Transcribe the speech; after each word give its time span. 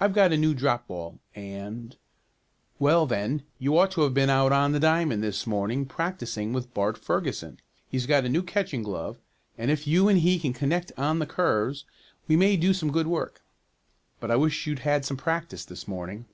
I've 0.00 0.14
got 0.14 0.32
a 0.32 0.38
new 0.38 0.54
drop 0.54 0.86
ball, 0.86 1.18
and" 1.34 1.94
"Well, 2.78 3.04
then, 3.04 3.42
you'd 3.58 3.76
ought 3.76 3.90
to 3.90 4.00
have 4.00 4.14
been 4.14 4.30
out 4.30 4.50
on 4.50 4.72
the 4.72 4.80
diamond 4.80 5.22
this 5.22 5.46
morning, 5.46 5.84
practicing 5.84 6.54
with 6.54 6.72
Bart 6.72 6.96
Ferguson. 6.96 7.60
He's 7.86 8.06
got 8.06 8.24
a 8.24 8.30
new 8.30 8.42
catching 8.42 8.82
glove, 8.82 9.18
and 9.58 9.70
if 9.70 9.86
you 9.86 10.08
and 10.08 10.20
he 10.20 10.38
can 10.38 10.54
connect 10.54 10.90
on 10.96 11.18
the 11.18 11.26
curves 11.26 11.84
we 12.26 12.34
may 12.34 12.56
do 12.56 12.72
some 12.72 12.90
good 12.90 13.08
work. 13.08 13.42
But 14.20 14.30
I 14.30 14.36
wish 14.36 14.66
you'd 14.66 14.78
had 14.88 15.04
some 15.04 15.18
practice 15.18 15.66
this 15.66 15.86
morning." 15.86 16.24